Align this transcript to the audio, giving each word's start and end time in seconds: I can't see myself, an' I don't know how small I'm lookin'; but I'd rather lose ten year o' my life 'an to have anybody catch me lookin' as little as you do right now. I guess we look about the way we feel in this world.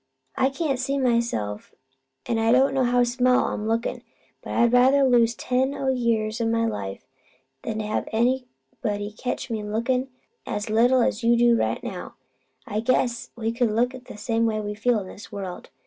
I 0.35 0.49
can't 0.49 0.79
see 0.79 0.97
myself, 0.97 1.75
an' 2.25 2.39
I 2.39 2.51
don't 2.51 2.73
know 2.73 2.85
how 2.85 3.03
small 3.03 3.45
I'm 3.49 3.67
lookin'; 3.67 4.01
but 4.41 4.53
I'd 4.53 4.73
rather 4.73 5.03
lose 5.03 5.35
ten 5.35 5.73
year 5.95 6.27
o' 6.41 6.45
my 6.47 6.65
life 6.65 7.05
'an 7.63 7.77
to 7.77 7.85
have 7.85 8.09
anybody 8.11 9.11
catch 9.15 9.51
me 9.51 9.61
lookin' 9.63 10.07
as 10.43 10.71
little 10.71 11.03
as 11.03 11.23
you 11.23 11.37
do 11.37 11.55
right 11.55 11.83
now. 11.83 12.15
I 12.65 12.79
guess 12.79 13.29
we 13.35 13.51
look 13.51 13.93
about 13.93 14.07
the 14.17 14.39
way 14.39 14.59
we 14.59 14.73
feel 14.73 15.01
in 15.01 15.07
this 15.07 15.31
world. 15.31 15.69